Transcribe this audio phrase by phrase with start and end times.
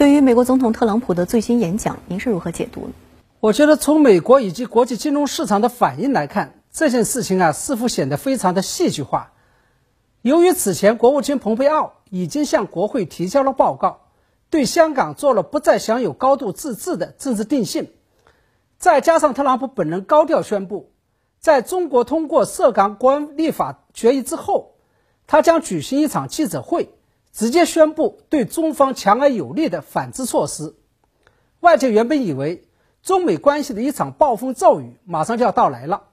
[0.00, 2.92] 对于美国总统特朗普的最新演讲，您是如何解读呢？
[3.38, 9.32] 我觉得从美国以及国际金融市场的反应来看，这件事情啊似乎显得非常的戏剧化。
[10.22, 14.06] 由于此前国务卿蓬佩奥已经向国会提交了报告，
[14.48, 17.90] 对香港做了不再享有高度自治的政治定性，
[18.78, 20.92] 再加上特朗普本人高调宣布，
[21.40, 24.76] 在中国通过涉港国安立法决议之后，
[25.26, 26.88] 他将举行一场记者会，
[27.32, 30.74] 直接宣布对中方强而有力的反制措施。
[31.60, 32.64] 外界原本以为
[33.02, 36.04] 中美关系的一场暴风骤雨马上就要到来了。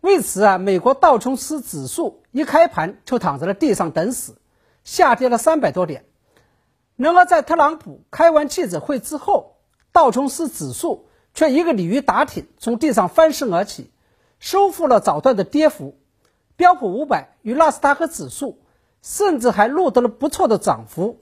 [0.00, 4.36] 为此啊，美国道琼斯指数一开盘就躺在了地上等死，
[4.82, 6.06] 下跌了三百多点。
[6.96, 9.56] 然而，在特朗普开完记者会之后，
[9.92, 13.90] 道琼斯指数却一个鲤鱼打挺，从地上翻身而起，
[14.38, 15.98] 收复了早段的跌幅。
[16.56, 18.58] 标普五百与纳斯达克指数
[19.02, 21.20] 甚至还录得了不错的涨幅。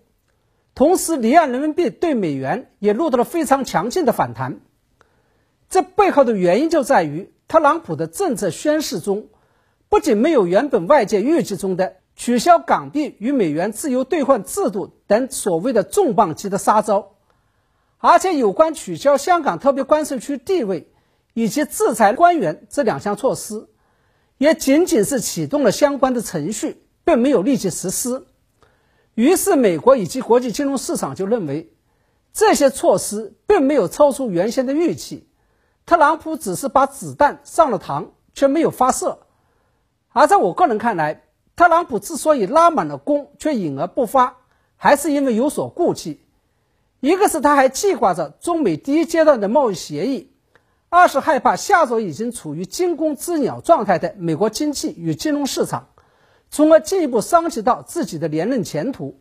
[0.74, 4.60] 同时，离岸人民币对美元也录得了非常强劲的反弹。
[5.68, 7.32] 这背后的原因就在于。
[7.48, 9.28] 特朗普的政策宣示中，
[9.88, 17.14] 不仅没有原本外界预计中的取消港币与美元自由兑换制度等所谓的重磅级的杀招，
[17.96, 20.92] 而且有关取消香港特别关税区地位
[21.32, 23.66] 以及制裁官员这两项措施，
[24.36, 28.26] 也仅仅是启动了相关的程序，并没有立即实施。
[29.14, 31.72] 于是，美国以及国际金融市场就认为，
[32.34, 35.26] 这些措施并没有超出原先的预期。
[35.86, 39.20] 特朗普只是把子弹上了膛，却没有发射。
[40.10, 41.22] 而在我个人看来，
[41.56, 44.36] 特朗普之所以拉满了弓却隐而不发，
[44.76, 46.20] 还是因为有所顾忌。
[47.00, 50.30] 一个是他还记挂着中美第一阶段的贸易协议，
[50.90, 55.88] 二是害怕下周已经处于惊弓之鸟状态的美国经济与金融市场，
[56.50, 59.18] 从而进一步伤及到自己的连任前途。